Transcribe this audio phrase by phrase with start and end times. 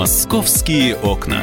[0.00, 1.42] Московские окна.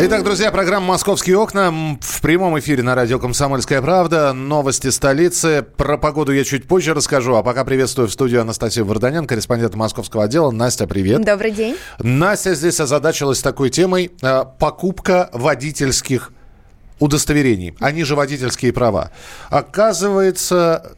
[0.00, 1.70] Итак, друзья, программа «Московские окна»
[2.00, 4.32] в прямом эфире на радио «Комсомольская правда».
[4.32, 5.62] Новости столицы.
[5.76, 7.34] Про погоду я чуть позже расскажу.
[7.34, 10.50] А пока приветствую в студию Анастасию Варданян, корреспондент московского отдела.
[10.50, 11.22] Настя, привет.
[11.26, 11.76] Добрый день.
[11.98, 14.12] Настя здесь озадачилась такой темой.
[14.22, 16.32] Э, покупка водительских
[17.00, 19.10] удостоверений, они же водительские права.
[19.48, 20.92] Оказывается,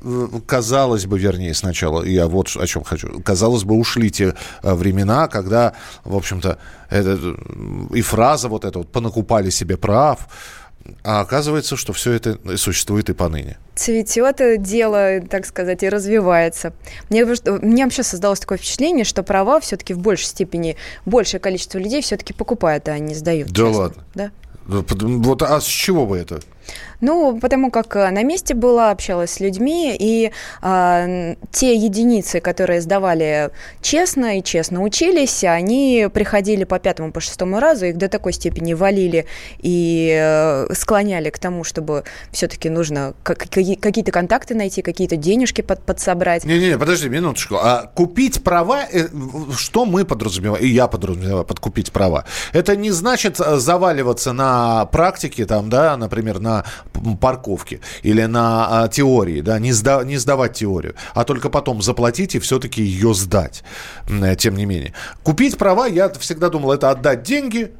[0.46, 5.28] казалось бы, вернее, сначала, я вот о чем хочу, казалось бы, ушли те э, времена,
[5.28, 5.72] когда,
[6.04, 6.58] в общем-то,
[6.90, 7.18] это,
[7.94, 10.28] и фраза вот эта вот «понакупали себе прав»,
[11.04, 13.56] а оказывается, что все это существует и поныне.
[13.74, 16.72] Цветет дело, так сказать, и развивается.
[17.08, 20.76] Мне, мне вообще создалось такое впечатление, что права все-таки в большей степени,
[21.06, 23.48] большее количество людей все-таки покупают, а не сдают.
[23.48, 23.78] Да честно.
[23.78, 24.04] ладно?
[24.14, 24.30] Да.
[24.66, 26.40] Вот, а с чего бы это?
[27.00, 30.30] Ну, потому как э, на месте была, общалась с людьми, и
[30.62, 37.58] э, те единицы, которые сдавали честно и честно учились, они приходили по пятому, по шестому
[37.58, 39.26] разу, их до такой степени валили
[39.58, 46.44] и э, склоняли к тому, чтобы все-таки нужно какие-то контакты найти, какие-то денежки под, подсобрать.
[46.44, 47.56] Не-не, подожди минуточку.
[47.56, 49.08] А купить права, э,
[49.56, 54.86] что мы подразумеваем, и я подразумеваю под купить права, это не значит э, заваливаться на
[54.86, 56.51] практике, там, да, например, на
[57.20, 62.34] парковке или на а, теории, да, не, сда, не сдавать теорию, а только потом заплатить
[62.34, 63.64] и все-таки ее сдать,
[64.08, 64.92] э, тем не менее.
[65.22, 67.72] Купить права, я всегда думал, это отдать деньги,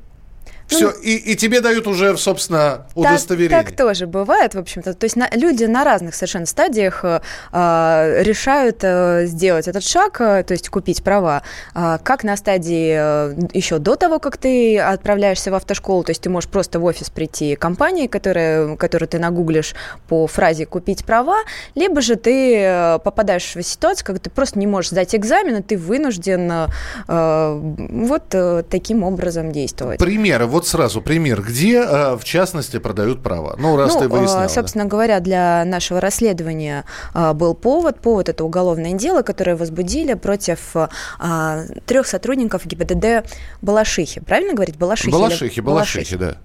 [0.67, 3.59] все, ну, и, и тебе дают уже, собственно, удостоверение.
[3.59, 4.95] Так, так тоже бывает, в общем-то.
[4.95, 7.21] То есть на, люди на разных совершенно стадиях э,
[7.53, 11.43] а, решают э, сделать этот шаг, э, то есть купить права,
[11.75, 16.23] э, как на стадии э, еще до того, как ты отправляешься в автошколу, то есть
[16.23, 19.75] ты можешь просто в офис прийти компании, которая, которую ты нагуглишь
[20.09, 21.39] по фразе «купить права»,
[21.75, 25.63] либо же ты э, попадаешь в ситуацию, когда ты просто не можешь сдать экзамен, и
[25.63, 26.69] ты вынужден
[27.09, 27.61] э,
[27.93, 29.99] вот э, таким образом действовать.
[29.99, 33.57] Примеры вот сразу пример, где, э, в частности, продают права?
[33.59, 34.49] Ну, раз ну, ты выясняла.
[34.49, 34.91] Собственно да.
[34.91, 36.85] говоря, для нашего расследования
[37.15, 38.01] э, был повод.
[38.01, 43.27] Повод– это уголовное дело, которое возбудили против э, трех сотрудников ГИБДД
[43.63, 44.21] Балашихи.
[44.21, 44.77] Правильно говорить?
[44.77, 45.11] Балашихи?
[45.11, 46.37] Балашихи, Балашихи, Балашихи да.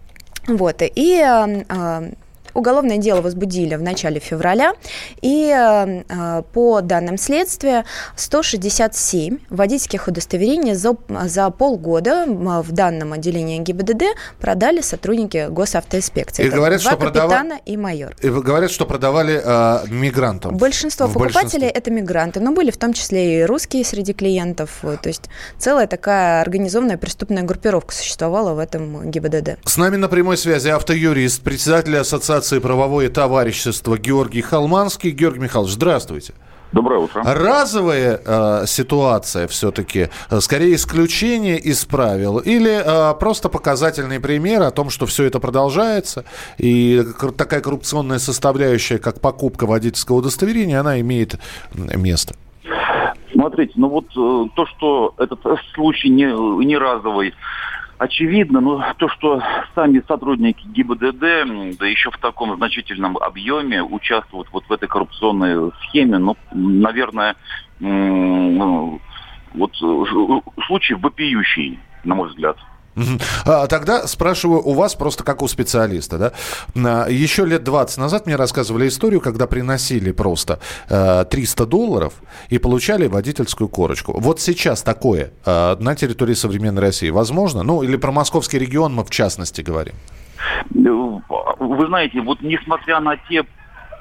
[0.47, 0.81] Вот.
[0.81, 1.23] И
[2.57, 4.73] Уголовное дело возбудили в начале февраля,
[5.21, 7.85] и э, по данным следствия
[8.15, 10.95] 167 водительских удостоверений за,
[11.25, 14.05] за полгода в данном отделении ГИБДД
[14.39, 16.45] продали сотрудники госавтоинспекции.
[16.45, 17.61] И Это говорят, два что капитана продав...
[17.67, 18.15] и майор.
[18.23, 20.57] И говорят, что продавали э, мигрантам.
[20.57, 24.79] Большинство покупателей это мигранты, но были в том числе и русские среди клиентов.
[24.81, 25.29] То есть
[25.59, 29.59] целая такая организованная преступная группировка существовала в этом ГИБДД.
[29.63, 35.11] С нами на прямой связи автоюрист, председатель ассоциации Ассоциации правовое товарищество Георгий Халманский.
[35.11, 36.33] Георгий Михайлович, здравствуйте.
[36.71, 37.21] Доброе утро.
[37.25, 44.71] Разовая э, ситуация все-таки, э, скорее исключение из правил или э, просто показательный пример о
[44.71, 46.23] том, что все это продолжается
[46.57, 47.03] и
[47.37, 51.35] такая коррупционная составляющая, как покупка водительского удостоверения, она имеет
[51.73, 52.35] место?
[53.33, 55.39] Смотрите, ну вот э, то, что этот
[55.73, 56.25] случай не,
[56.65, 57.33] не разовый,
[57.97, 59.41] очевидно, но то, что
[59.75, 66.17] сами сотрудники ГИБДД, да еще в таком значительном объеме участвуют вот в этой коррупционной схеме,
[66.17, 67.35] ну, наверное,
[67.79, 69.01] ну,
[69.53, 69.75] вот
[70.67, 72.57] случай вопиющий, на мой взгляд.
[73.45, 76.17] А, тогда спрашиваю у вас просто как у специалиста.
[76.17, 76.31] Да?
[76.75, 82.13] А, еще лет 20 назад мне рассказывали историю, когда приносили просто 300 э, долларов
[82.49, 84.19] и получали водительскую корочку.
[84.19, 87.63] Вот сейчас такое э, на территории современной России возможно?
[87.63, 89.93] Ну, или про московский регион мы в частности говорим.
[91.59, 93.43] Вы знаете, вот несмотря на те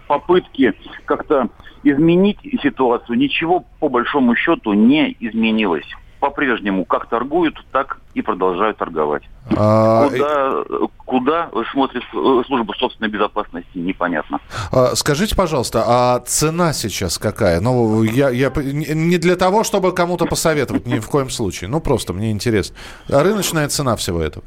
[0.07, 0.75] попытки
[1.05, 1.49] как-то
[1.83, 5.87] изменить ситуацию, ничего по большому счету не изменилось
[6.21, 9.23] по-прежнему как торгуют, так и продолжают торговать.
[9.57, 10.09] А...
[10.09, 10.65] Куда,
[10.97, 14.41] куда смотрит служба собственной безопасности, непонятно.
[14.73, 17.61] А, скажите, пожалуйста, а цена сейчас какая?
[17.61, 21.69] Ну, я, я не для того, чтобы кому-то посоветовать, ни в коем случае.
[21.71, 22.77] Ну, просто мне интересно.
[23.11, 24.45] А рыночная цена всего этого?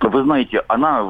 [0.00, 1.02] Вы знаете, она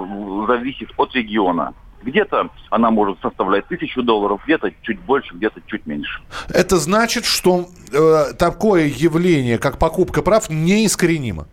[0.46, 1.74] зависит от региона.
[2.02, 6.20] Где-то она может составлять тысячу долларов, где-то чуть больше, где-то чуть меньше.
[6.48, 11.46] Это значит, что э, такое явление, как покупка прав, неискоренимо?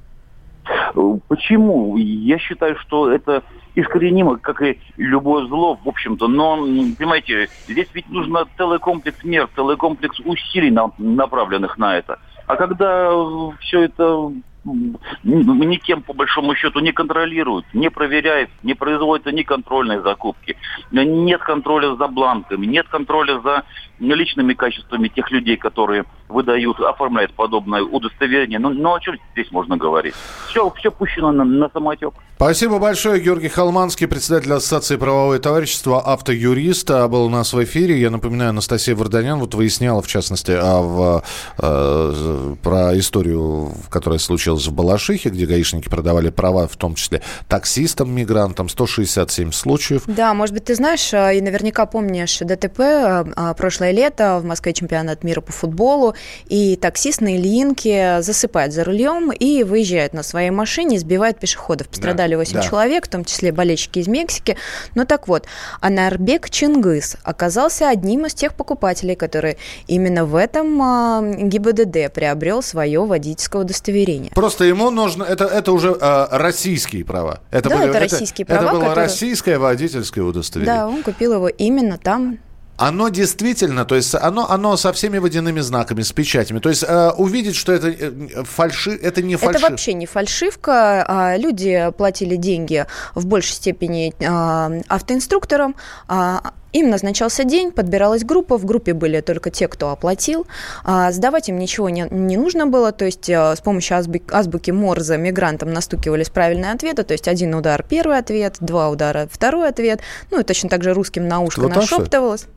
[1.28, 1.98] Почему?
[1.98, 3.44] Я считаю, что это
[3.76, 6.28] искоренимо, как и любое зло, в общем-то.
[6.28, 6.58] Но,
[6.98, 12.20] понимаете, здесь ведь нужно целый комплекс мер, целый комплекс усилий, направленных на это.
[12.48, 13.12] А когда
[13.60, 14.32] все это
[14.66, 20.58] никем по большому счету не контролируют, не проверяют, не производятся ни контрольные закупки,
[20.92, 23.64] нет контроля за бланками, нет контроля за
[24.00, 28.60] личными качествами тех людей, которые выдают, оформляют подобное удостоверение.
[28.60, 30.14] Ну, ну о чем здесь можно говорить?
[30.50, 32.14] Все, все пущено на, на самотек.
[32.36, 33.22] Спасибо большое.
[33.22, 38.00] Георгий Халманский, председатель Ассоциации правовое товарищество, автоюриста, был у нас в эфире.
[38.00, 41.24] Я напоминаю, Анастасия Варданян вот выясняла, в частности, а в,
[41.60, 48.14] э, про историю, которая случилась в Балашихе, где гаишники продавали права, в том числе таксистам,
[48.14, 50.04] мигрантам, 167 случаев.
[50.06, 53.54] Да, может быть, ты знаешь э, и наверняка помнишь ДТП э, а,
[53.86, 56.16] прошлое лето, в Москве чемпионат мира по футболу,
[56.48, 61.88] и таксист на Ильинке засыпает за рулем и выезжает на своей машине, сбивает пешеходов.
[61.88, 64.58] Пострадали 8 да, человек, в том числе болельщики из Мексики.
[64.96, 65.46] Ну так вот,
[65.82, 73.06] Анарбек Чингис оказался одним из тех покупателей, которые именно в этом а, ГИБДД приобрел свое
[73.06, 74.32] водительское удостоверение.
[74.34, 77.40] Просто ему нужно, это, это уже а, российские права.
[77.52, 78.62] Это да, были, это российские права.
[78.62, 79.06] Это было которые...
[79.06, 80.76] российское водительское удостоверение.
[80.76, 82.40] Да, он купил его именно там,
[82.78, 86.60] оно действительно, то есть оно, оно со всеми водяными знаками, с печатями.
[86.60, 89.58] То есть э, увидеть, что это э, фальши, это не фальшивка.
[89.60, 91.06] Это вообще не фальшивка.
[91.08, 95.76] А, люди платили деньги в большей степени а, автоинструкторам.
[96.08, 100.46] А, им назначался день, подбиралась группа, в группе были только те, кто оплатил.
[100.84, 104.72] А, сдавать им ничего не, не нужно было, то есть а, с помощью азбуки, азбуки
[104.72, 110.02] Морзе мигрантам настукивались правильные ответы, то есть один удар– первый ответ, два удара– второй ответ,
[110.32, 112.48] ну и точно так же русским на ушко вот нашептывалось.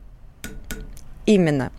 [1.29, 1.71] Именно.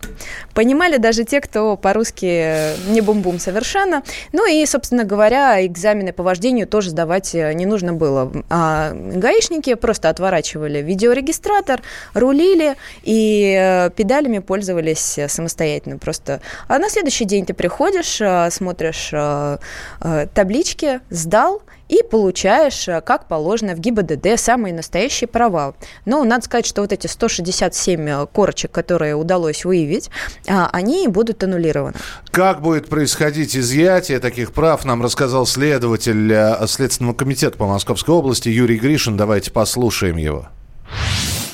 [0.53, 4.01] Понимали даже те, кто по-русски не бум-бум совершенно.
[4.31, 8.31] Ну и, собственно говоря, экзамены по вождению тоже сдавать э, не нужно было.
[8.49, 11.81] А гаишники просто отворачивали видеорегистратор,
[12.13, 15.97] рулили и э, педалями пользовались самостоятельно.
[15.97, 16.39] Просто.
[16.69, 19.11] А на следующий день ты приходишь, э, смотришь
[20.33, 25.75] таблички, сдал, и получаешь, э, как положено, в ГИБДД самые настоящие права.
[26.05, 30.09] Но надо сказать, что вот эти 167 э, корочек, которые удалось выявить,
[30.47, 31.95] а, они будут аннулированы.
[32.31, 38.47] Как будет происходить изъятие таких прав, нам рассказал следователь э, Следственного комитета по Московской области
[38.47, 39.17] Юрий Гришин.
[39.17, 40.47] Давайте послушаем его.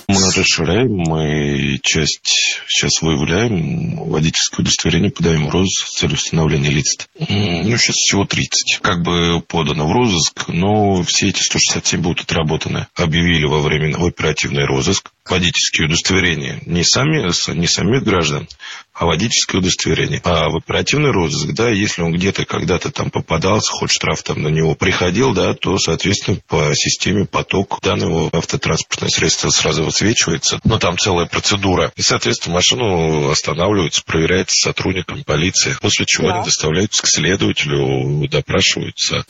[0.08, 7.10] Мы расширяем, мы часть сейчас выявляем, водительское удостоверение подаем в розыск с целью установления лиц.
[7.20, 8.80] Ну, сейчас всего 30.
[8.82, 12.88] Как бы подано в розыск, но все эти 167 будут отработаны.
[12.96, 17.28] Объявили во время в оперативный розыск водительские удостоверения не сами,
[17.58, 18.48] не самих граждан,
[18.94, 20.22] а водительское удостоверение.
[20.24, 24.48] А в оперативный розыск, да, если он где-то когда-то там попадался, хоть штраф там на
[24.48, 30.60] него приходил, да, то, соответственно, по системе поток данного автотранспортного средства сразу высвечивается.
[30.64, 31.92] Но там целая процедура.
[31.96, 36.36] И, соответственно, машину останавливаются, проверяется сотрудником полиции, после чего да.
[36.36, 39.26] они доставляются к следователю, допрашиваются.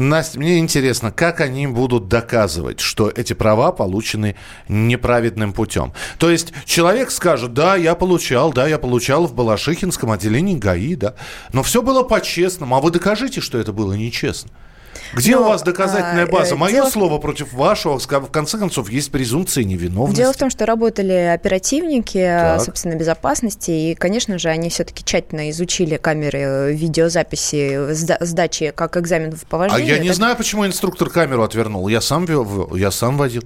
[0.00, 4.34] Настя, мне интересно, как они будут доказывать, что эти права получены
[4.66, 5.92] неправедным путем?
[6.18, 11.16] То есть человек скажет, да, я получал, да, я получал в Балашихинском отделении ГАИ, да,
[11.52, 14.50] но все было по-честному, а вы докажите, что это было нечестно.
[15.12, 16.56] Где Но, у вас доказательная а, база?
[16.56, 16.88] Мое дело...
[16.88, 17.98] слово против вашего.
[17.98, 20.16] В конце концов, есть презумпция невиновности.
[20.16, 22.62] Дело в том, что работали оперативники, так.
[22.62, 29.44] собственно, безопасности, и, конечно же, они все-таки тщательно изучили камеры э, видеозаписи сдачи как экзаменов
[29.46, 29.94] по вождению.
[29.94, 30.16] А я не так...
[30.16, 31.88] знаю, почему инструктор камеру отвернул.
[31.88, 32.26] Я сам,
[32.76, 33.42] я сам водил.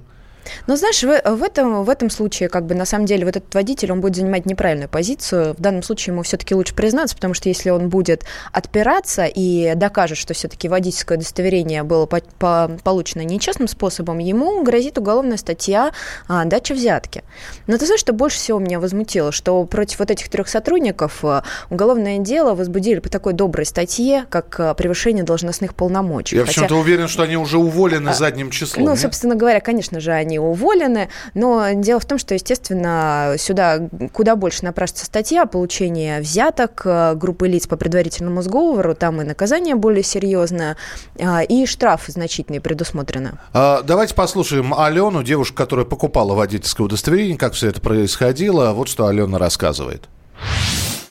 [0.67, 3.53] Но знаешь, в, в, этом, в этом случае, как бы на самом деле, вот этот
[3.53, 5.53] водитель, он будет занимать неправильную позицию.
[5.53, 10.17] В данном случае ему все-таки лучше признаться, потому что если он будет отпираться и докажет,
[10.17, 15.91] что все-таки водительское удостоверение было по, по, получено нечестным способом, ему грозит уголовная статья
[16.27, 17.23] а, дача взятки.
[17.67, 21.43] Но ты знаешь, что больше всего меня возмутило, что против вот этих трех сотрудников а,
[21.69, 26.35] уголовное дело возбудили по такой доброй статье, как а, превышение должностных полномочий.
[26.35, 26.61] Я Хотя...
[26.61, 28.85] почему-то уверен, что они уже уволены а, задним числом.
[28.85, 28.99] Ну, нет?
[28.99, 31.09] собственно говоря, конечно же, они они уволены.
[31.33, 37.15] Но дело в том, что, естественно, сюда куда больше напрашивается статья о получении взяток э,
[37.15, 38.95] группы лиц по предварительному сговору.
[38.95, 40.77] Там и наказание более серьезное,
[41.19, 43.39] а, и штраф значительный предусмотрено.
[43.53, 48.73] А, давайте послушаем Алену, девушку, которая покупала водительское удостоверение, как все это происходило.
[48.73, 50.09] Вот что Алена рассказывает.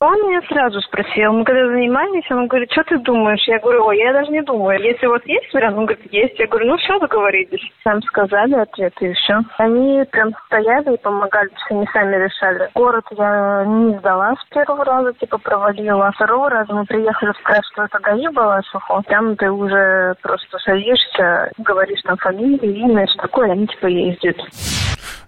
[0.01, 3.43] Он меня сразу спросил, мы когда занимались, он говорит, что ты думаешь?
[3.47, 4.81] Я говорю, ой, я даже не думаю.
[4.83, 6.39] Если вот есть вариант, он говорит, есть.
[6.39, 7.73] Я говорю, ну все, договорились.
[7.83, 9.41] Сам сказали ответ и все.
[9.59, 12.71] Они прям стояли и помогали, все они сами решали.
[12.75, 16.11] Город я не сдала с первого раза, типа провалила.
[16.13, 19.03] Второго раза мы приехали сказать, что это ГАИ была сухо.
[19.07, 24.37] Там ты уже просто садишься, говоришь там фамилию, имя, что такое, они типа ездят.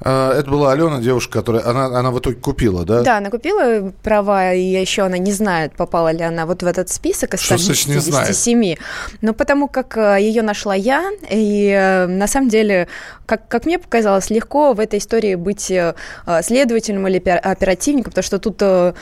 [0.01, 1.67] А, Это была Алена, девушка, которая...
[1.67, 3.03] Она, она в итоге купила, да?
[3.03, 6.89] Да, она купила права, и еще она не знает, попала ли она вот в этот
[6.89, 8.35] список из Что значит не знает?
[8.35, 8.75] 157.
[9.23, 12.89] Ну, потому как э, ее нашла я, и э, на самом деле,
[13.27, 15.95] как, как мне показалось, легко в этой истории быть э,
[16.43, 18.93] следователем или пер- оперативником, потому что тут э,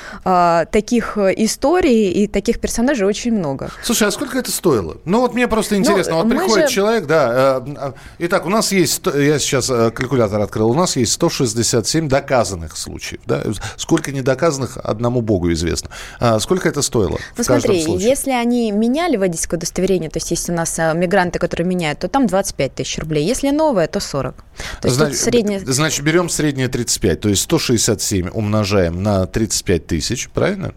[0.70, 3.70] таких историй и таких персонажей очень много.
[3.82, 4.96] Слушай, а сколько это стоило?
[5.04, 6.14] Ну, вот мне просто интересно.
[6.14, 7.62] вот мы приходит же- человек, да.
[7.64, 9.02] э, э, Итак, у нас есть...
[9.14, 10.63] Я сейчас калькулятор открыл.
[10.66, 13.20] У нас есть 167 доказанных случаев.
[13.26, 13.42] Да?
[13.76, 15.90] Сколько недоказанных, одному богу известно.
[16.20, 18.08] А сколько это стоило Ну смотри, случае?
[18.08, 22.08] если они меняли водительское удостоверение, то есть если у нас э, мигранты, которые меняют, то
[22.08, 23.26] там 25 тысяч рублей.
[23.26, 24.36] Если новое, то 40.
[24.80, 25.60] То есть Значит, среднее...
[25.60, 30.74] значит, берем среднее 35, то есть 167 умножаем на 35 тысяч, правильно?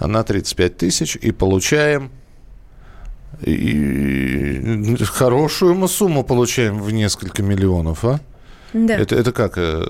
[0.00, 2.10] На 35 тысяч и получаем
[3.42, 8.20] и хорошую мы сумму получаем в несколько миллионов, а?
[8.76, 8.94] Да.
[8.98, 9.54] Это, это как?
[9.56, 9.84] э,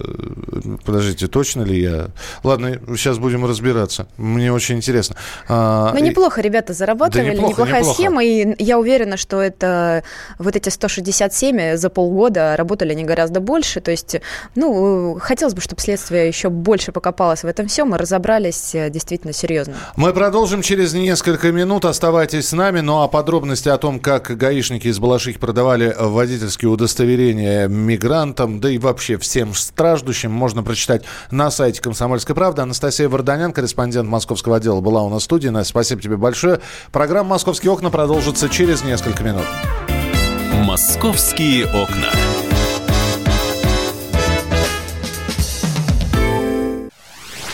[0.85, 2.09] Подождите, точно ли я?
[2.45, 4.07] Ладно, сейчас будем разбираться.
[4.17, 5.17] Мне очень интересно.
[5.49, 7.95] А, Ну, неплохо ребята зарабатывали, Да неплохо, неплохая неплохо.
[7.97, 10.03] схема, и я уверена, что это
[10.39, 14.17] вот эти 167 за полгода работали они гораздо больше, то есть,
[14.55, 19.33] ну, хотелось бы, чтобы следствие еще больше покопалось в этом всем и разобрались э, действительно
[19.33, 19.75] серьезно.
[19.97, 21.85] Мы продолжим через несколько минут.
[21.85, 22.81] Оставайтесь с нами.
[22.81, 28.76] Ну а подробности о том, как гаишники из Балашихи продавали водительские удостоверения мигрантам, да и
[28.79, 32.63] вообще всем страждущим, можно прочитать на сайте «Комсомольской правды».
[32.63, 35.49] Анастасия Варданян, корреспондент московского отдела, была у нас в студии.
[35.49, 36.61] Настя, спасибо тебе большое.
[36.93, 39.47] Программа «Московские окна» продолжится через несколько минут.
[40.65, 42.11] Московские окна.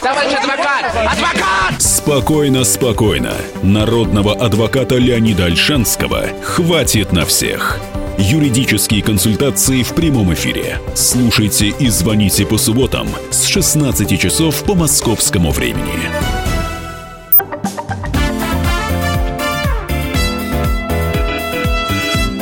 [0.00, 0.86] Товарищ адвокат!
[0.96, 1.80] Адвокат!
[1.80, 3.34] Спокойно, спокойно.
[3.62, 7.78] Народного адвоката Леонида Альшанского хватит на всех.
[8.18, 10.78] Юридические консультации в прямом эфире.
[10.94, 16.10] Слушайте и звоните по субботам с 16 часов по московскому времени.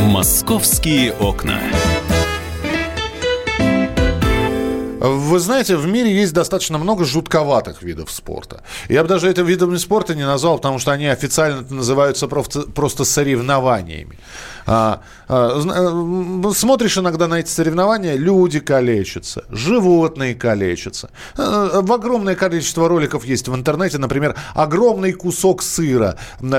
[0.00, 1.60] Московские окна.
[4.98, 8.62] Вы знаете, в мире есть достаточно много жутковатых видов спорта.
[8.90, 14.18] Я бы даже это видами спорта не назвал, потому что они официально называются просто соревнованиями.
[14.66, 21.10] А, а, смотришь иногда на эти соревнования, люди калечатся, животные калечатся.
[21.36, 26.16] А, В огромное количество роликов есть в интернете, например, огромный кусок сыра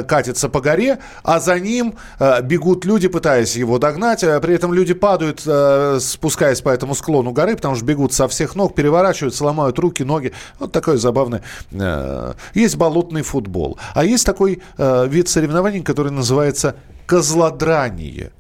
[0.08, 4.74] катится по горе, а за ним э, бегут люди, пытаясь его догнать, а при этом
[4.74, 9.46] люди падают, э, спускаясь по этому склону горы, потому что бегут со всех ног, переворачиваются,
[9.46, 10.34] ломают руки, ноги.
[10.60, 11.42] Вот такое забавное.
[11.72, 13.78] э, Есть болотный футбол.
[13.94, 16.76] А есть такой э, вид соревнований, который называется
[17.12, 18.32] козлодрание.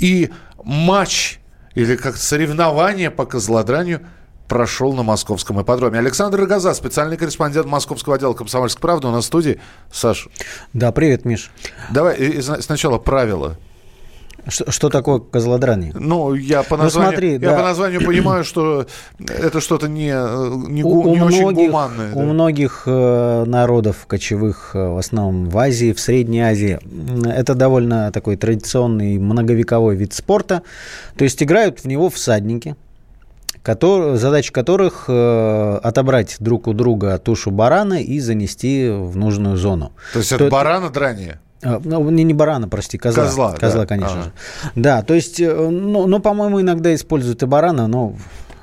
[0.00, 0.32] И
[0.64, 1.38] матч
[1.76, 4.00] или как соревнование по козлодранию
[4.48, 6.00] прошел на московском ипподроме.
[6.00, 9.60] Александр Рогоза, специальный корреспондент московского отдела «Комсомольской правды» у нас в студии.
[9.92, 10.28] Саш,
[10.72, 11.52] Да, привет, Миш.
[11.90, 13.56] давай сначала правила.
[14.48, 15.92] Что, что такое козлодрание?
[15.98, 17.56] Ну, я по Ну, названию, смотри, я да.
[17.56, 18.86] по названию понимаю, что
[19.18, 20.10] это что-то не,
[20.70, 22.12] не, У, гу- у не очень многих, гуманное.
[22.12, 22.24] у да.
[22.24, 26.78] многих э, народов кочевых, э, в основном в Азии, в Средней Азии,
[27.28, 30.62] это довольно такой традиционный многовековой вид спорта.
[31.16, 32.76] То есть играют в него всадники,
[33.64, 39.90] котор- задача которых э, отобрать друг у друга тушу барана и занести в нужную зону.
[40.12, 41.40] То есть То это- барана драние.
[41.66, 43.24] А, Ну, не, не барана, прости, козла.
[43.24, 43.86] Козла, Козла, да.
[43.86, 44.24] конечно Ага.
[44.24, 44.32] же.
[44.74, 48.14] Да, то есть, э, ну, ну, по-моему, иногда используют и барана, но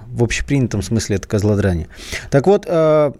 [0.07, 1.87] в общепринятом смысле это козлодрание.
[2.29, 3.11] Так вот, э,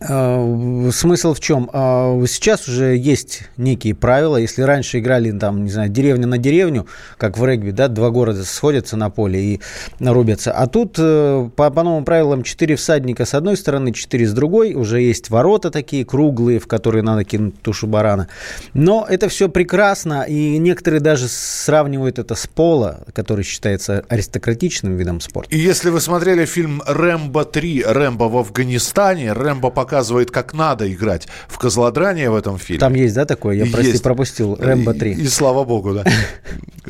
[0.00, 1.68] смысл в чем?
[1.72, 4.36] Э, Сейчас уже есть некие правила.
[4.36, 6.86] Если раньше играли, там, не знаю, деревня на деревню,
[7.18, 9.60] как в регби, да, два города сходятся на поле и
[10.00, 10.52] рубятся.
[10.52, 14.74] А тут э, по, по новым правилам 4 всадника с одной стороны, 4 с другой.
[14.74, 18.28] Уже есть ворота такие круглые, в которые надо кинуть тушу барана.
[18.72, 25.20] Но это все прекрасно, и некоторые даже сравнивают это с поло, который считается аристократичным видом
[25.20, 25.54] спорта.
[25.54, 27.84] И если вы смотрели фильм «Рэмбо 3.
[27.86, 32.78] Рэмбо в Афганистане», Рэмбо показывает, как надо играть в козлодрание в этом фильме.
[32.78, 33.56] Там есть, да, такое?
[33.56, 34.02] Я, прости, Есть.
[34.04, 34.54] пропустил.
[34.54, 35.12] Рэмбо 3.
[35.14, 36.04] И, и слава богу, да.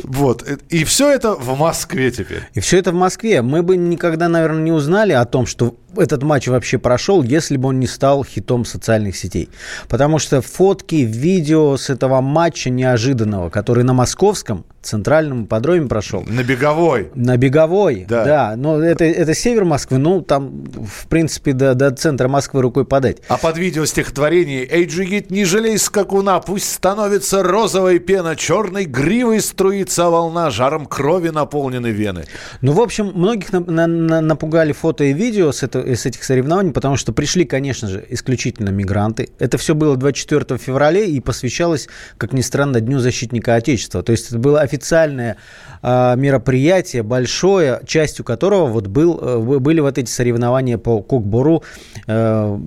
[0.02, 0.44] Вот.
[0.68, 2.42] И все это в Москве теперь.
[2.54, 3.42] И все это в Москве.
[3.42, 7.68] Мы бы никогда, наверное, не узнали о том, что этот матч вообще прошел, если бы
[7.70, 9.48] он не стал хитом социальных сетей.
[9.88, 16.42] Потому что фотки, видео с этого матча неожиданного, который на московском центральном ипподроме прошел, На
[16.42, 17.10] беговой.
[17.14, 18.24] на Беговой, Да.
[18.24, 18.54] да.
[18.56, 23.18] но это, это север Москвы, ну, там, в принципе, до, до центра Москвы рукой подать.
[23.28, 29.40] А под видео стихотворение «Эй, джигит, не жалей скакуна, пусть становится розовой пена, черной гривой
[29.40, 32.24] струится волна, жаром крови наполнены вены.
[32.60, 36.24] Ну, в общем, многих на- на- на- напугали фото и видео с, это- с этих
[36.24, 39.28] соревнований, потому что пришли, конечно же, исключительно мигранты.
[39.38, 44.02] Это все было 24 февраля и посвящалось, как ни странно, Дню защитника Отечества.
[44.02, 45.36] То есть это было официальное
[45.82, 51.62] мероприятие, большое, частью которого вот был, э, были вот эти соревнования по кокбору.
[52.06, 52.58] Э,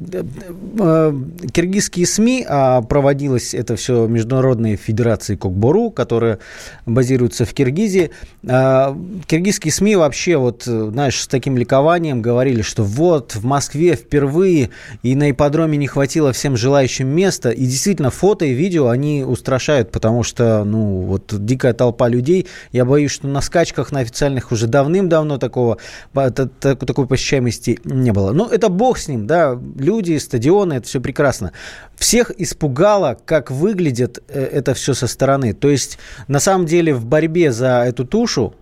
[0.80, 1.14] э,
[1.52, 6.40] Киргизские СМИ, а проводилось это все Международной Федерацией кокбору, которая
[6.86, 8.12] базируется в Киргизии.
[8.48, 14.70] А, Киргизские СМИ вообще, вот, знаешь, с таким ликованием говорили, что вот в Москве впервые
[15.04, 17.52] и на ипподроме не хватило всем желающим места.
[17.52, 22.48] И действительно, фото и видео, они устрашают, потому что, ну, вот дикая толпа людей.
[22.72, 25.78] Я боюсь, что на скачках на официальных уже давным-давно такого,
[26.14, 28.32] такой посещаемости не было.
[28.32, 31.52] Ну, это бог с ним, да, люди, стадионы, это все прекрасно.
[31.96, 35.54] Всех испугало, как выглядит э, это все со стороны.
[35.54, 38.56] То есть, на самом деле, в борьбе за эту тушу,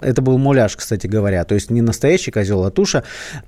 [0.00, 3.04] это был муляж, кстати говоря, то есть не настоящий козел, а туша,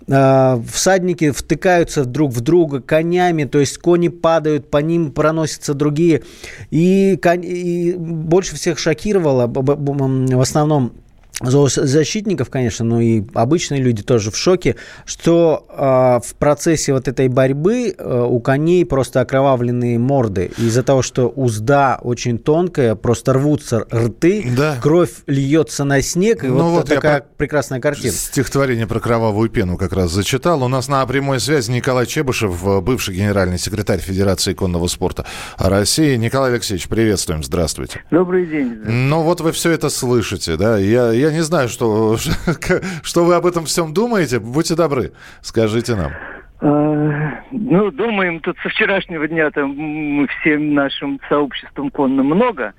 [0.07, 6.23] э, всадники втыкаются друг в друга конями, то есть кони падают, по ним проносятся другие.
[6.71, 10.93] И, и больше всех шокировало, в основном
[11.41, 17.29] зоозащитников, конечно, но и обычные люди тоже в шоке, что э, в процессе вот этой
[17.29, 20.51] борьбы э, у коней просто окровавленные морды.
[20.59, 24.77] Из-за того, что узда очень тонкая, просто рвутся рты, Да.
[24.81, 28.13] кровь льется на снег, и Ну вот, вот такая про- прекрасная картина.
[28.13, 30.63] Стихотворение про кровавую пену как раз зачитал.
[30.63, 35.27] У нас на прямой связи Николай Чебышев, э, бывший генеральный секретарь Федерации конного спорта
[35.59, 36.17] России.
[36.17, 38.03] Николай Алексеевич, приветствуем, здравствуйте.
[38.11, 38.75] Добрый день.
[38.85, 40.79] Ну вот вы все это слышите, да?
[40.79, 42.17] Я, я не знаю, что,
[43.03, 44.41] что вы об этом всем думаете.
[44.41, 46.13] Будьте добры, скажите нам.
[46.61, 52.73] А, Ну, думаем, тут со вчерашнего дня там мы всем нашим сообществом конным много.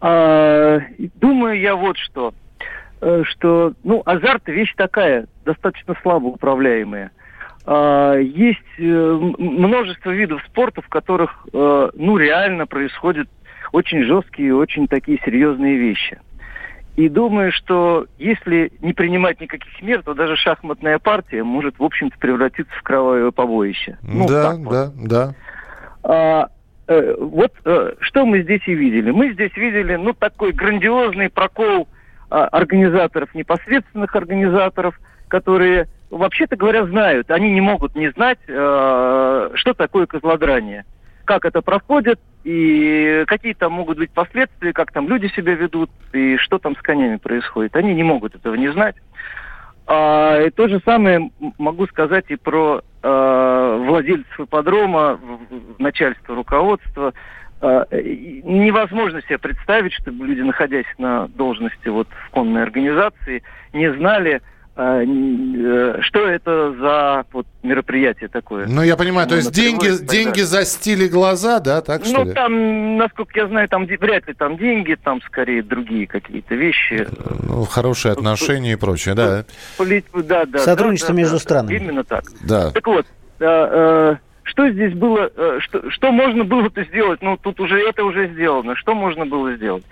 [0.00, 2.34] А, и Думаю я вот что,
[3.00, 7.12] э, что, ну, азарт вещь такая, достаточно слабо управляемая.
[7.64, 13.28] А, Есть э, множество видов спорта, в которых, э, ну, реально происходят
[13.70, 16.18] очень жесткие, очень такие серьезные вещи.
[16.96, 22.18] И думаю, что если не принимать никаких мер, то даже шахматная партия может, в общем-то,
[22.18, 23.96] превратиться в кровавое побоище.
[24.02, 24.70] Ну, да, вот.
[24.70, 25.34] да, да.
[26.02, 26.48] А,
[26.88, 29.10] э, вот э, что мы здесь и видели.
[29.10, 31.88] Мы здесь видели, ну, такой грандиозный прокол
[32.28, 37.30] а, организаторов, непосредственных организаторов, которые, вообще-то говоря, знают.
[37.30, 40.84] Они не могут не знать, э, что такое козлодрание,
[41.24, 46.36] как это проходит и какие там могут быть последствия, как там люди себя ведут и
[46.36, 47.76] что там с конями происходит.
[47.76, 48.96] Они не могут этого не знать.
[49.86, 55.20] А, и то же самое могу сказать и про э, владельцев ипподрома,
[55.78, 57.12] начальство, руководство.
[57.92, 64.42] И невозможно себе представить, чтобы люди, находясь на должности вот в конной организации, не знали,
[64.74, 68.66] что это за вот, мероприятие такое.
[68.66, 72.32] Ну, я понимаю, то Ну, есть деньги, деньги застили глаза, да, так что Ну, ли?
[72.32, 77.06] там, насколько я знаю, там вряд ли там деньги, там скорее другие какие-то вещи.
[77.46, 79.44] Ну, хорошие отношения и прочее, да.
[79.78, 81.74] Да, да, Сотрудничество да, да, между да, странами.
[81.76, 82.24] Именно так.
[82.42, 82.70] Да.
[82.70, 83.06] Так вот,
[83.40, 87.22] э, э, что здесь было, э, что, что можно было-то сделать?
[87.22, 88.76] Ну, тут уже это уже сделано.
[88.76, 89.84] Что можно было сделать?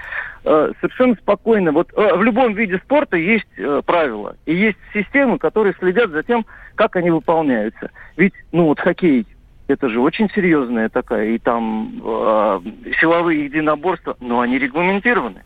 [0.44, 1.72] Э, совершенно спокойно.
[1.72, 3.48] Вот э, в любом виде спорта есть
[3.86, 4.36] правила.
[4.46, 7.90] И есть системы, которые следят за тем, как они выполняются.
[8.16, 9.26] Ведь, ну вот хоккей,
[9.70, 12.60] это же очень серьезная такая, и там э,
[13.00, 15.42] силовые единоборства, но они регламентированы.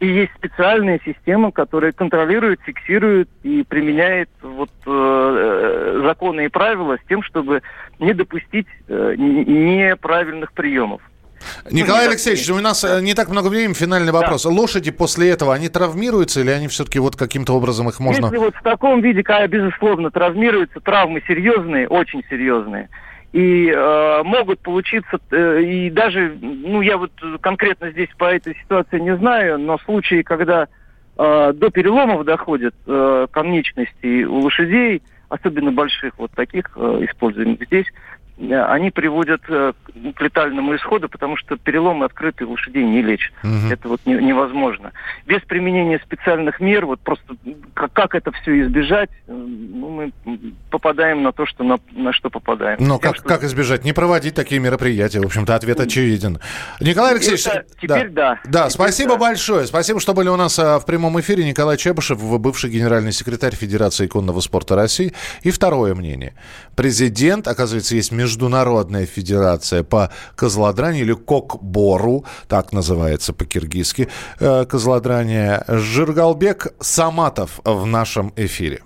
[0.00, 7.08] И есть специальная система, которая контролирует, фиксирует и применяет вот, э, законы и правила с
[7.08, 7.62] тем, чтобы
[7.98, 11.00] не допустить э, неправильных приемов.
[11.70, 14.44] Николай Ну, Алексеевич, у нас э, не так много времени, финальный вопрос.
[14.44, 18.26] Лошади после этого, они травмируются или они все-таки вот каким-то образом их можно...
[18.26, 22.88] Если вот в таком виде, когда безусловно травмируются, травмы серьезные, очень серьезные,
[23.32, 28.98] и э, могут получиться, э, и даже, ну я вот конкретно здесь по этой ситуации
[28.98, 30.66] не знаю, но случаи, когда
[31.18, 37.86] э, до переломов доходят э, конечности у лошадей, особенно больших вот таких, э, используемых здесь,
[38.40, 39.72] они приводят э,
[40.14, 43.32] к летальному исходу, потому что переломы открытые лошадей не лечат.
[43.42, 43.72] Мгм.
[43.72, 44.92] Это вот не- невозможно.
[45.26, 47.34] Без применения специальных мер, вот просто
[47.74, 50.12] как, как это все избежать, э, ну, мы
[50.70, 52.78] попадаем на то, что на, на что попадаем.
[52.80, 53.84] Но тем, как, что- как избежать?
[53.84, 55.20] Не проводить такие мероприятия.
[55.20, 56.38] В общем-то, ответ очевиден.
[56.80, 57.46] Николай Алексеевич...
[57.46, 58.38] Это теперь да.
[58.44, 59.18] Да, Теперь спасибо да.
[59.18, 59.66] большое.
[59.66, 61.44] Спасибо, что были у нас в прямом эфире.
[61.44, 65.12] Николай Чебышев, бывший генеральный секретарь Федерации конного спорта России.
[65.42, 66.34] И второе мнение.
[66.76, 76.66] Президент, оказывается, есть Международная федерация по козлодранию или кокбору, так называется по-киргизски э, козлодрание, Жиргалбек
[76.78, 78.80] Саматов в нашем эфире.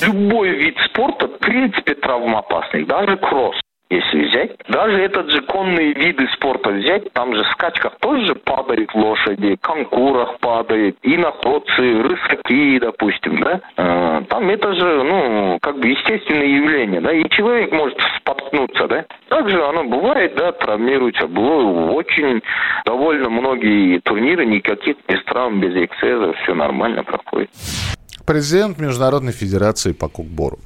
[0.00, 4.52] Любой вид спорта, в принципе, травмоопасный, даже кросс если взять.
[4.68, 10.38] Даже этот же конные виды спорта взять, там же в скачках тоже падают лошади, конкурах
[10.38, 13.60] падает, и находцы, рысаки, допустим, да.
[13.76, 19.04] А, там это же, ну, как бы естественное явление, да, и человек может споткнуться, да.
[19.28, 21.26] Также оно бывает, да, травмируется.
[21.26, 22.40] Было очень
[22.86, 27.50] довольно многие турниры, никаких без травм, без эксцессов, все нормально проходит.
[28.24, 30.58] Президент Международной Федерации по кукбору.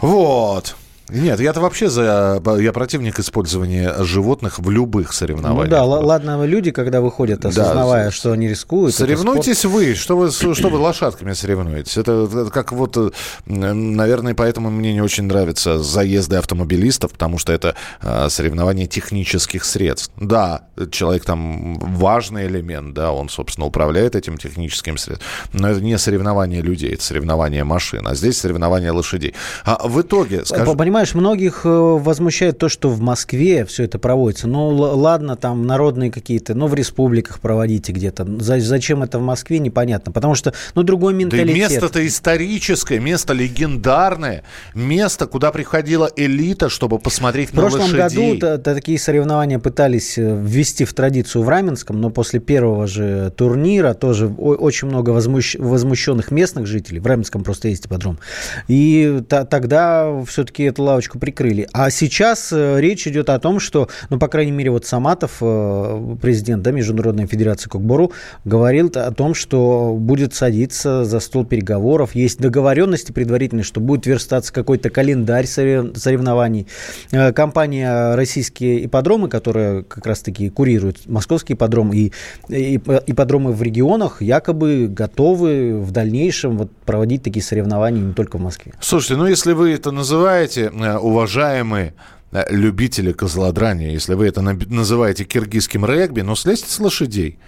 [0.00, 0.76] Вот.
[1.08, 2.42] Нет, я-то вообще за...
[2.58, 5.64] Я противник использования животных в любых соревнованиях.
[5.64, 8.94] Ну да, ладно, люди, когда выходят, осознавая, да, что они рискуют.
[8.94, 9.74] Соревнуйтесь спорт...
[9.74, 9.94] вы.
[9.94, 11.96] Что вы, что вы лошадками соревнуетесь?
[11.96, 13.10] Это как вот, э,
[13.46, 20.10] наверное, поэтому мне не очень нравятся заезды автомобилистов, потому что это э, соревнование технических средств.
[20.16, 25.96] Да, человек там важный элемент, да, он, собственно, управляет этим техническим средством, но это не
[25.98, 29.34] соревнование людей, это соревнование машин, а здесь соревнование лошадей.
[29.64, 34.48] А в итоге, скажу понимаешь, многих э, возмущает то, что в Москве все это проводится.
[34.48, 38.26] Ну, ладно, там народные какие-то, ну, в республиках проводите где-то.
[38.38, 40.10] Зачем это в Москве, непонятно.
[40.10, 41.52] Потому что, ну, другой менталитет.
[41.52, 47.84] Да место-то историческое, место легендарное, место, куда приходила элита, чтобы посмотреть на лошадей.
[47.84, 52.86] В прошлом году такие соревнования пытались э, ввести в традицию в Раменском, но после первого
[52.86, 55.56] же турнира тоже очень много возмущ...
[55.56, 57.00] возмущенных местных жителей.
[57.00, 58.18] В Раменском просто есть ипподром.
[58.66, 61.68] И тогда все-таки это лавочку прикрыли.
[61.72, 66.16] А сейчас э, речь идет о том, что, ну, по крайней мере, вот Саматов, э,
[66.22, 68.12] президент да, Международной Федерации Кокбору,
[68.44, 72.14] говорил о том, что будет садиться за стол переговоров.
[72.14, 76.66] Есть договоренности предварительные, что будет верстаться какой-то календарь соревнований.
[77.10, 82.12] Э, компания «Российские ипподромы», которая как раз-таки курирует московский ипподром и
[82.48, 88.72] ипподромы в регионах, якобы готовы в дальнейшем вот проводить такие соревнования не только в Москве.
[88.80, 91.94] Слушайте, ну если вы это называете, уважаемые
[92.32, 97.38] э, любители козлодрания, если вы это называете киргизским регби, но слезьте с лошадей.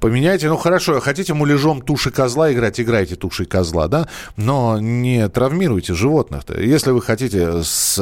[0.00, 5.92] Поменяйте, ну хорошо, хотите муляжом туши козла играть, играйте тушей козла, да, но не травмируйте
[5.92, 6.58] животных-то.
[6.58, 7.96] Если вы хотите с,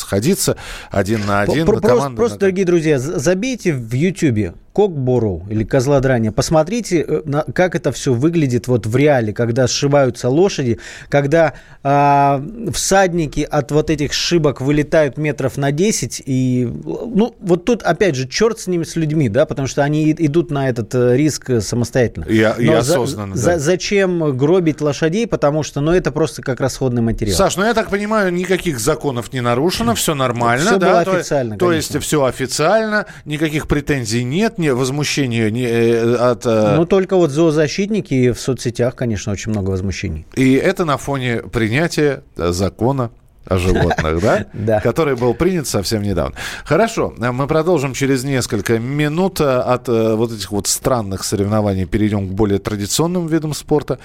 [0.00, 0.56] сходиться
[0.90, 2.16] один на один, Про- команду...
[2.16, 2.40] Просто, на...
[2.40, 6.30] дорогие друзья, забейте в Ютьюбе Кокбору или козлодрание.
[6.30, 13.40] Посмотрите, э, как это все выглядит вот в реале, когда сшибаются лошади, когда э, всадники
[13.40, 16.22] от вот этих шибок вылетают метров на 10.
[16.24, 20.12] И, ну, вот тут, опять же, черт с ними, с людьми, да, потому что они
[20.12, 22.26] идут на этот э, риск самостоятельно.
[22.28, 23.58] Я, и осознанно, за, да.
[23.58, 25.26] за, Зачем гробить лошадей?
[25.26, 27.36] Потому что, ну, это просто как расходный материал.
[27.36, 31.04] Саш, ну, я так понимаю, никаких законов не нарушено, все нормально, все да?
[31.04, 36.46] Было официально, то, то есть все официально, никаких претензий нет, не возмущения не, э, от...
[36.46, 40.26] Э, ну, только вот зоозащитники в соцсетях, конечно, очень много возмущений.
[40.34, 43.10] И это на фоне принятия закона
[43.46, 44.46] о животных, да?
[44.52, 44.80] Да.
[44.80, 46.34] Который был принят совсем недавно.
[46.64, 49.40] Хорошо, мы продолжим через несколько минут.
[49.40, 53.98] От э, вот этих вот странных соревнований перейдем к более традиционным видам спорта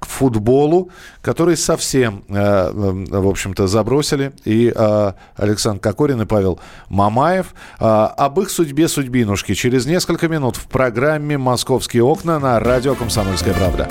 [0.00, 0.90] к футболу,
[1.22, 4.32] который совсем, э, э, в общем-то, забросили.
[4.44, 10.66] И э, Александр Кокорин и Павел Мамаев об их судьбе судьбинушки через несколько минут в
[10.66, 13.88] программе «Московские окна» на радио «Комсомольская правда».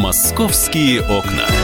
[0.00, 1.63] «Московские окна».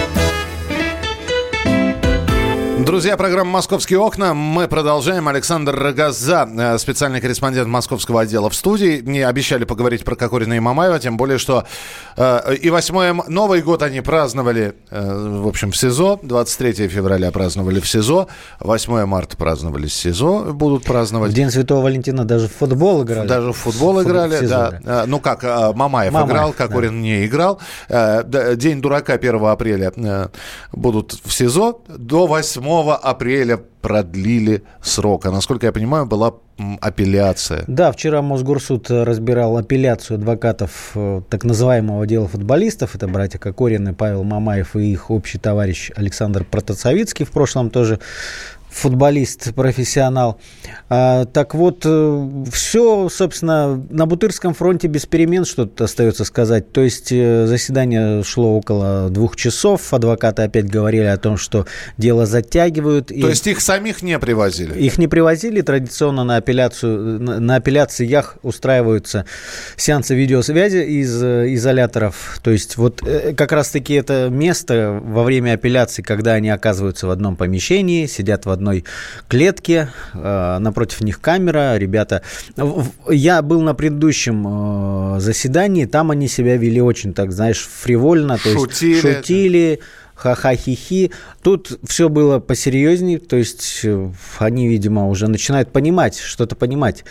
[2.91, 4.33] Друзья, программа «Московские окна».
[4.33, 5.29] Мы продолжаем.
[5.29, 8.99] Александр Рогоза, э, специальный корреспондент московского отдела в студии.
[8.99, 11.63] Не обещали поговорить про Кокорина и Мамаева, тем более, что
[12.17, 16.19] э, и 8 Новый год они праздновали, э, в общем, в СИЗО.
[16.21, 18.27] 23 февраля праздновали в СИЗО.
[18.59, 20.51] 8 марта праздновали в СИЗО.
[20.51, 21.31] Будут праздновать.
[21.31, 23.25] В День Святого Валентина даже в футбол играли.
[23.25, 24.79] Даже в футбол В играли, в СИЗО, да.
[24.83, 25.03] да.
[25.03, 26.67] Э, Ну как, э, Мамаев, Мамаев, играл, да.
[26.67, 27.57] Кокорин не играл.
[27.87, 28.23] Да,
[28.55, 29.93] День дурака 1 апреля
[30.73, 31.79] будут в СИЗО.
[31.87, 35.25] До 8 апреля продлили срок.
[35.25, 36.33] А насколько я понимаю, была
[36.79, 37.63] апелляция.
[37.67, 42.95] Да, вчера Мосгорсуд э, разбирал апелляцию адвокатов э, так называемого дела футболистов.
[42.95, 47.99] Это братья Кокорины, Павел Мамаев и их общий товарищ Александр Протацовицкий, в прошлом тоже
[48.71, 50.39] футболист, профессионал.
[50.89, 51.85] А, так вот,
[52.51, 56.71] все, собственно, на Бутырском фронте без перемен что-то остается сказать.
[56.71, 59.93] То есть э, заседание шло около двух часов.
[59.93, 61.65] Адвокаты опять говорили о том, что
[61.97, 63.07] дело затягивают.
[63.07, 64.77] То есть их самих не привозили?
[64.79, 65.61] Их не привозили.
[65.61, 69.25] Традиционно на, апелляцию, на, апелляциях устраиваются
[69.75, 72.39] сеансы видеосвязи из э, изоляторов.
[72.41, 77.11] То есть вот э, как раз-таки это место во время апелляции, когда они оказываются в
[77.11, 78.85] одном помещении, сидят в одной
[79.27, 82.21] клетке, э, напротив них камера, ребята.
[83.09, 88.37] Я был на предыдущем э, заседании, там они себя вели очень, так знаешь, фривольно.
[88.37, 88.91] То Шутили.
[88.91, 89.79] Есть, шутили
[90.21, 91.11] ха-ха-хи-хи.
[91.41, 97.03] Тут все было посерьезнее, то есть э, они, видимо, уже начинают понимать, что-то понимать,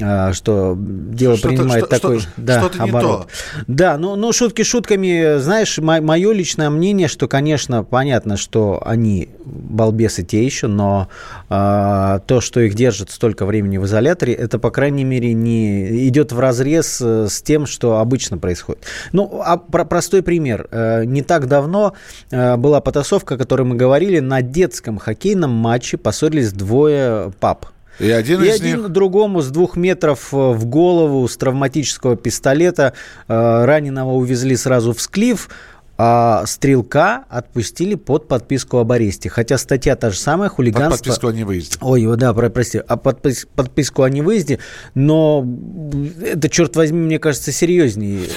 [0.00, 3.26] а, что дело Что-то- принимает что- такой что- да, не оборот.
[3.66, 9.30] Да, ну, ну шутки шутками, знаешь, мое личное мнение, что, конечно, понятно, что они
[9.72, 11.08] балбесы те еще, но
[11.48, 16.32] а, то, что их держат столько времени в изоляторе, это, по крайней мере, не идет
[16.32, 18.84] в разрез э, с тем, что обычно происходит.
[19.12, 20.68] Ну, а про- простой пример.
[20.70, 21.94] Э, Не так давно
[22.30, 27.66] э, была потасовка, о которой мы говорили, на детском хоккейном матче поссорились двое пап.
[27.98, 28.88] И один И из один них...
[28.88, 32.94] другому с двух метров э, в голову с травматического пистолета
[33.28, 35.48] э, раненого увезли сразу в Склиф,
[35.98, 39.28] а стрелка отпустили под подписку об аресте.
[39.28, 40.96] Хотя статья та же самая, Под хулиганство...
[40.96, 41.76] подписку о невыезде.
[41.80, 44.58] Ой, да, про- прости, а подпис- подписку о невыезде,
[44.94, 45.46] но
[46.22, 48.28] это, черт возьми, мне кажется, серьезнее.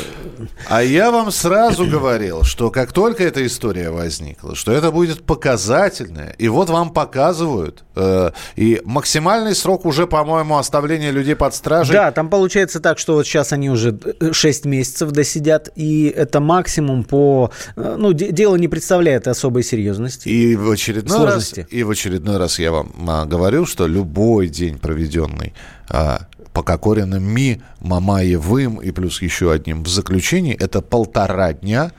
[0.69, 6.35] А я вам сразу говорил, что как только эта история возникла, что это будет показательное,
[6.37, 11.93] и вот вам показывают, э, и максимальный срок уже, по-моему, оставления людей под стражей.
[11.93, 13.97] Да, там получается так, что вот сейчас они уже
[14.31, 17.44] 6 месяцев досидят, и это максимум по...
[17.75, 20.29] э, Ну, де- дело не представляет особой серьезности.
[20.29, 21.59] И в очередной Сложности.
[21.61, 25.53] раз, и в очередной раз я вам а, говорю, что любой день, проведенный
[25.89, 31.91] а, по Кокориным Ми, Мамаевым и плюс еще одним в заключении, это полтора дня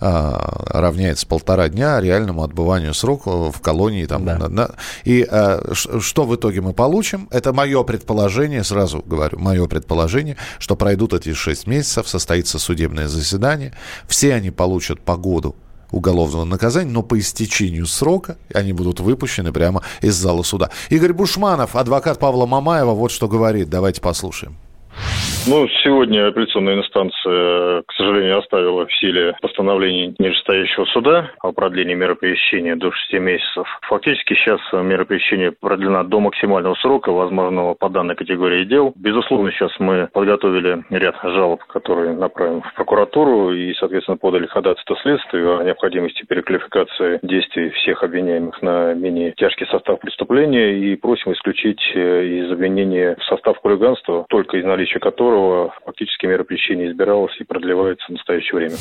[0.00, 4.06] а, равняется полтора дня реальному отбыванию срока в колонии.
[4.06, 4.38] Там, Да.
[4.38, 4.70] на- на-
[5.04, 7.28] и а, ш- что в итоге мы получим?
[7.30, 13.72] Это мое предположение, сразу говорю, мое предположение, что пройдут эти шесть месяцев, состоится судебное заседание,
[14.06, 15.56] все они получат по году
[15.90, 20.68] уголовного наказания, но по истечению срока они будут выпущены прямо из зала суда.
[20.90, 23.70] Игорь Бушманов, адвокат Павла Мамаева, вот что говорит.
[23.70, 24.58] Давайте послушаем.
[25.50, 32.16] Ну, сегодня апелляционная инстанция, к сожалению, оставила в силе постановление нижестоящего суда о продлении меры
[32.16, 33.66] пресечения до 6 месяцев.
[33.88, 38.92] Фактически сейчас мера пресечения продлена до максимального срока, возможного по данной категории дел.
[38.94, 45.58] Безусловно, сейчас мы подготовили ряд жалоб, которые направим в прокуратуру и, соответственно, подали ходатайство следствию
[45.58, 52.24] о необходимости переквалификации действий всех обвиняемых на менее тяжкий состав преступления и просим исключить э,
[52.26, 58.04] из обвинения в состав хулиганства, только из наличия которого фактически мера пресечения избиралась и продлевается
[58.08, 58.76] в настоящее время.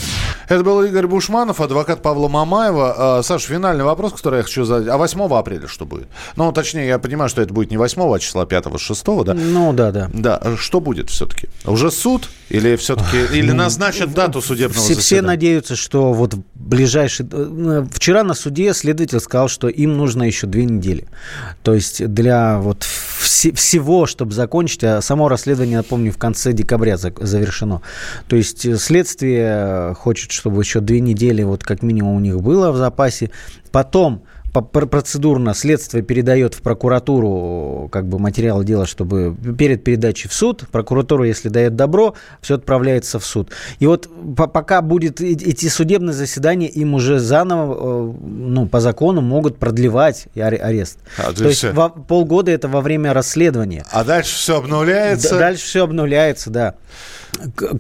[0.50, 3.18] Это был Игорь Бушманов, адвокат Павла Мамаева.
[3.20, 4.88] А, Саша, финальный вопрос, который я хочу задать.
[4.88, 6.08] А 8 апреля что будет?
[6.36, 9.34] Ну, точнее, я понимаю, что это будет не 8, а числа 5-6, да?
[9.34, 10.10] Ну, да, да.
[10.14, 11.50] Да, что будет все-таки?
[11.66, 12.30] Уже суд?
[12.50, 15.28] Или все-таки, или назначат дату судебного Все, все заседания?
[15.28, 17.26] надеются, что вот в ближайший...
[17.30, 21.08] э, Вчера на суде следователь сказал, что им нужно еще две недели.
[21.64, 26.98] То есть для вот все- всего, чтобы закончить, а само расследование, напомню, в конце декабря
[26.98, 27.82] завершено.
[28.28, 32.72] То есть э, следствие хочет, чтобы еще две недели вот как минимум у них было
[32.72, 33.32] в запасе.
[33.72, 40.66] Потом процедурно следствие передает в прокуратуру как бы материал дела, чтобы перед передачей в суд,
[40.72, 43.52] прокуратура, если дает добро, все отправляется в суд.
[43.80, 48.80] И вот по- пока будет и- эти судебные заседания, им уже заново, э, ну, по
[48.80, 51.00] закону могут продлевать арест.
[51.18, 53.86] А, то То есть есть, во- полгода это во время расследования.
[53.92, 55.30] А дальше все обнуляется?
[55.32, 56.76] Д- Дальше все обнуляется, да.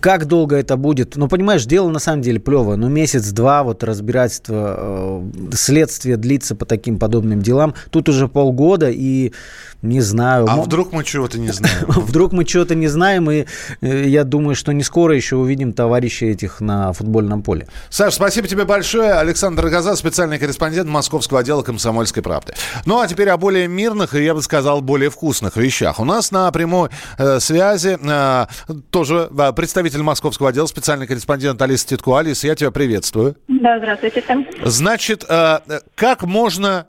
[0.01, 1.15] Как долго это будет?
[1.15, 2.77] Ну, понимаешь, дело на самом деле плевое.
[2.77, 7.73] Ну, месяц-два вот разбирательство, э, следствие длится по таким подобным делам.
[7.89, 9.33] Тут уже полгода, и
[9.81, 10.45] не знаю.
[10.49, 11.85] А мо- вдруг мы чего-то не знаем?
[11.87, 13.45] Вдруг мы чего-то не знаем, и
[13.81, 17.67] э, я думаю, что не скоро еще увидим товарищей этих на футбольном поле.
[17.89, 19.13] Саш, спасибо тебе большое.
[19.13, 22.53] Александр Газа, специальный корреспондент московского отдела «Комсомольской правды».
[22.85, 25.99] Ну, а теперь о более мирных и, я бы сказал, более вкусных вещах.
[25.99, 28.45] У нас на прямой э, связи э,
[28.89, 32.17] тоже э, представитель московского отдела, специальный корреспондент Алиса Титко.
[32.17, 33.35] Алиса, я тебя приветствую.
[33.47, 34.23] Да, здравствуйте.
[34.63, 36.87] Значит, э, э, как можно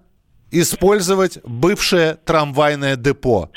[0.50, 3.50] использовать бывшее трамвайное депо?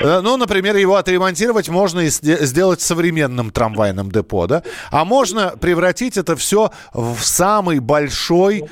[0.00, 4.62] Э, Ну, например, его отремонтировать можно и сде- сделать современным трамвайным депо, да?
[4.90, 8.64] А можно превратить это все в самый большой,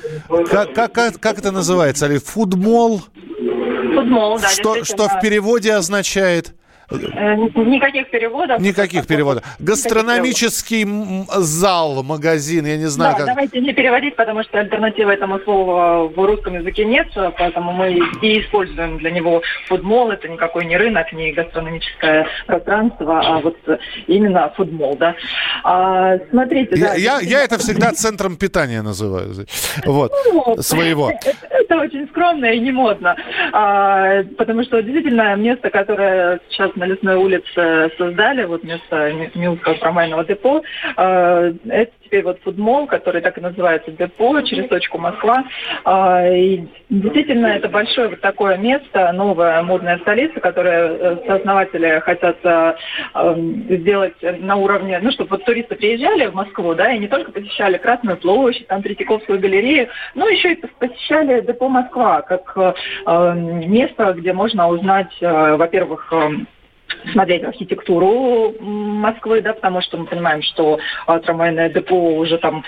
[0.49, 3.01] как, как, как, это называется, Али, фудмол?
[3.95, 6.55] Футбол, да, Что, что в переводе означает?
[6.91, 8.59] Э, Никаких переводов.
[8.59, 9.43] Никаких переводов.
[9.59, 13.27] Гастрономический м, зал, магазин, я не знаю, да, как...
[13.27, 18.41] давайте не переводить, потому что альтернативы этому слову в русском языке нет, поэтому мы и
[18.41, 20.11] используем для него фудмол.
[20.11, 23.57] Это никакой не рынок, не гастрономическое пространство, а вот
[24.07, 25.15] именно фудмол, да.
[25.63, 26.95] А, смотрите, Я, да.
[26.95, 29.33] я, я это всегда центром питания называю.
[29.85, 30.11] Вот.
[30.33, 31.11] Ну, Своего.
[31.21, 33.15] Это, это очень скромно и не модно.
[33.53, 39.75] А, потому что действительно место, которое сейчас на Лесной улице создали, вот место Ми- Милского
[39.75, 40.63] трамвайного депо,
[40.97, 45.43] а, это теперь вот фудмол, который так и называется депо, через точку Москва.
[45.85, 52.37] А, и действительно, это большое вот такое место, новая модная столица, которое э, сооснователи хотят
[52.43, 52.73] э,
[53.13, 53.35] э,
[53.69, 57.77] сделать на уровне, ну, чтобы вот туристы приезжали в Москву, да, и не только посещали
[57.77, 62.57] Красную площадь, там Третьяковскую галерею, но еще и посещали депо Москва, как
[63.05, 66.11] место, где можно узнать, во-первых,
[67.11, 72.63] смотреть архитектуру Москвы, да, потому что мы понимаем, что а, трамвайное депо уже там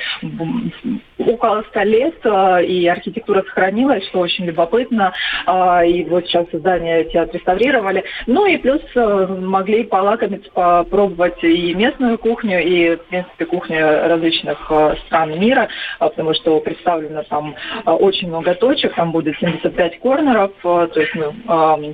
[1.17, 5.13] около 100 лет, а, и архитектура сохранилась, что очень любопытно,
[5.45, 8.03] А, и вот сейчас здания эти отреставрировали.
[8.27, 14.71] Ну и плюс могли полакомиться, попробовать и местную кухню, и, в принципе, кухню различных
[15.07, 15.67] стран мира,
[15.99, 21.33] потому что представлено там очень много точек, там будет 75 корнеров, то есть ну,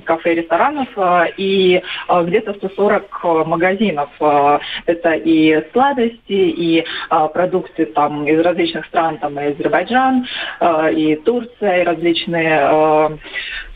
[0.04, 1.82] кафе, ресторанов, а, и
[2.30, 4.08] где-то 140 магазинов.
[4.20, 10.26] А, Это и сладости, и а, продукты там из различных стран, там и Азербайджан,
[10.92, 13.18] и Турция, и различные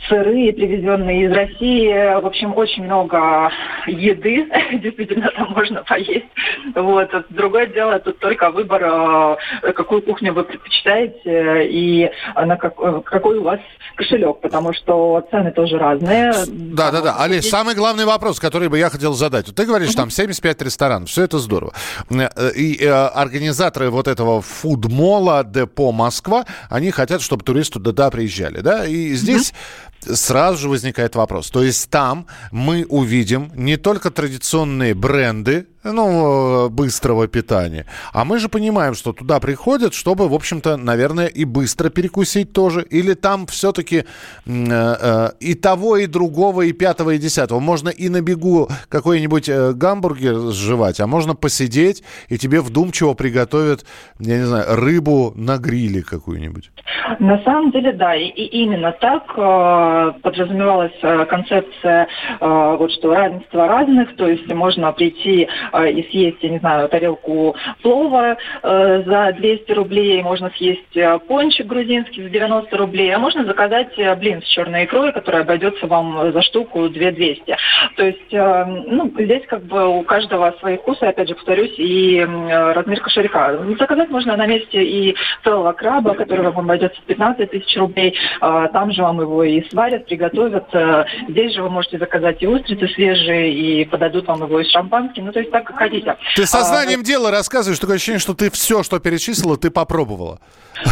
[0.08, 2.20] сыры, привезенные из России.
[2.20, 3.50] В общем, очень много
[3.86, 4.46] еды.
[4.72, 6.26] Действительно, там можно поесть.
[6.74, 7.10] Вот.
[7.30, 9.38] Другое дело, тут только выбор,
[9.74, 13.60] какую кухню вы предпочитаете и на как- какой у вас
[13.96, 16.32] кошелек, потому что цены тоже разные.
[16.48, 17.16] Да, да, да.
[17.18, 19.46] Али, самый главный вопрос, который бы я хотел задать.
[19.46, 21.72] Вот ты говоришь, там 75 ресторанов, все это здорово.
[22.10, 28.60] Э, И э, организаторы вот этого фудмола Депо Москва, они хотят, чтобы туристы туда приезжали,
[28.60, 28.84] да?
[28.86, 29.54] И здесь
[30.00, 31.50] сразу же возникает вопрос.
[31.50, 38.38] То есть там мы увидим не только традиционные бренды, ну, э, быстрого питания, а мы
[38.38, 42.82] же понимаем, что туда приходят, чтобы, в общем-то, наверное, и быстро перекусить тоже.
[42.82, 44.04] Или там все-таки
[44.46, 47.60] и того, и другого, и пятого, и десятого.
[47.60, 53.84] Можно и на бегу какой-нибудь э, гамбургер сживать, а можно посидеть, и тебе вдумчиво приготовят,
[54.18, 56.70] я не знаю, рыбу на гриле какую-нибудь.
[57.18, 62.08] На самом деле, да, и, и именно так э, подразумевалась э, концепция,
[62.40, 65.48] э, вот что равенство разных, то есть можно прийти э,
[65.82, 71.66] и съесть, я не знаю, тарелку плова э, за 200 рублей, можно съесть э, пончик
[71.66, 76.32] грузинский за 90 рублей, а можно заказать э, блин с черной икрой, который обойдется вам
[76.32, 77.56] за штуку 2200.
[77.96, 82.18] То есть, э, ну, здесь как бы у каждого свои вкусы, опять же, повторюсь, и
[82.18, 83.56] э, размер кошелька.
[83.78, 88.14] Заказать можно на месте и целого краба, который вам обойдется в 15 тысяч рублей.
[88.40, 90.66] Там же вам его и сварят, приготовят.
[90.72, 95.26] Э, Здесь же вы можете заказать и устрицы свежие, и подадут вам его из шампанским.
[95.26, 96.16] Ну, то есть так, как хотите.
[96.36, 100.38] Ты сознанием дела рассказываешь, такое ощущение, что ты все, что перечислила, ты попробовала.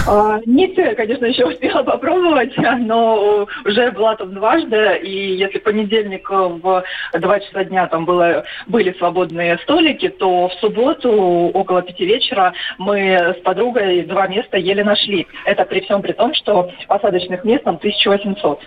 [0.06, 5.58] А, Не все я, конечно, еще успела попробовать, но уже была там дважды, и если
[5.58, 12.04] понедельник в 2 часа дня там было, были свободные столики, то в субботу около пяти
[12.04, 15.26] вечера мы с подругой два места еле нашли.
[15.44, 18.60] Это при всем при том, что посадочных мест там 1800.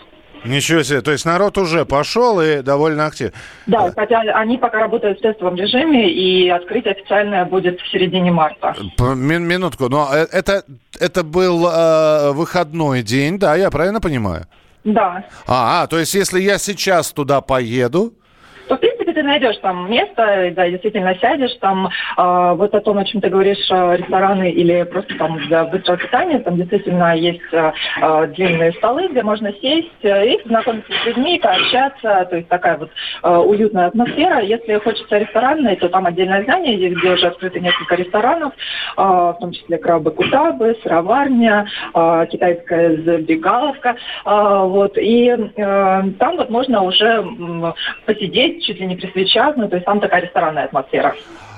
[0.45, 1.01] Ничего себе.
[1.01, 3.33] То есть народ уже пошел и довольно активно.
[3.65, 8.75] Да, хотя они пока работают в тестовом режиме, и открытие официальное будет в середине марта.
[8.99, 9.89] Мин- Минутку.
[9.89, 10.63] Но э, это,
[10.99, 14.45] это был э, выходной день, да, я правильно понимаю?
[14.83, 15.25] Да.
[15.47, 18.13] А, а, то есть если я сейчас туда поеду,
[19.15, 23.29] ты найдешь там место, да, действительно сядешь, там э, вот о том, о чем ты
[23.29, 27.71] говоришь, э, рестораны или просто там для быстрого питания, там действительно есть э,
[28.35, 32.91] длинные столы, где можно сесть э, и знакомиться с людьми, пообщаться, то есть такая вот
[33.23, 34.41] э, уютная атмосфера.
[34.41, 38.53] Если хочется ресторанной, то там отдельное здание где уже открыты несколько ресторанов,
[38.97, 43.95] э, в том числе крабы-кутабы, сыроварня, э, китайская забегаловка,
[44.25, 47.25] э, вот, и э, там вот можно уже
[48.05, 51.15] посидеть чуть ли не при свечах, ну, то есть там такая ресторанная атмосфера.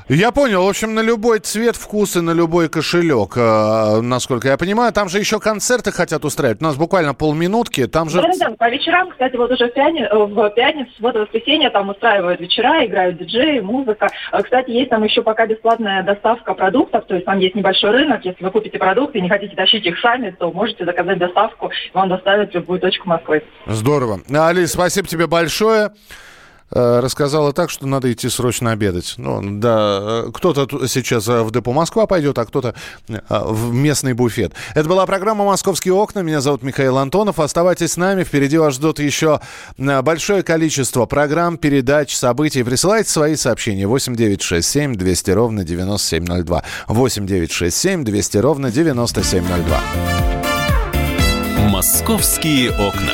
[0.09, 0.63] Я понял.
[0.63, 4.93] В общем, на любой цвет, вкус и на любой кошелек, э, насколько я понимаю.
[4.93, 6.61] Там же еще концерты хотят устраивать.
[6.61, 7.87] У нас буквально полминутки.
[7.87, 8.21] Там же...
[8.21, 10.07] Да, да, по вечерам, кстати, вот уже в, пяни...
[10.09, 14.07] в пятницу, в это воскресенье там устраивают вечера, играют диджеи, музыка.
[14.31, 18.23] Э, Кстати, есть там еще пока бесплатная доставка продуктов, то есть там есть небольшой рынок.
[18.23, 22.07] Если вы купите продукты и не хотите тащить их сами, то можете заказать доставку, вам
[22.07, 23.43] доставят в любую точку Москвы.
[23.65, 24.21] Здорово.
[24.33, 25.91] Алис, спасибо тебе большое.
[26.71, 29.15] Э, Рассказала так, что надо идти срочно обедать.
[29.17, 32.75] Ну, да, э, кто-то сейчас э, в депо Москва пойдет, а кто-то
[33.07, 34.53] в местный буфет.
[34.75, 36.19] Это была программа «Московские окна».
[36.21, 37.39] Меня зовут Михаил Антонов.
[37.39, 38.23] Оставайтесь с нами.
[38.23, 39.39] Впереди вас ждет еще
[39.77, 42.63] большое количество программ, передач, событий.
[42.63, 43.87] Присылайте свои сообщения.
[43.87, 46.63] 8 9 6 7 200 ровно 9702.
[46.87, 49.81] 8 9 6 7 200 ровно 9702.
[51.69, 53.13] «Московские окна».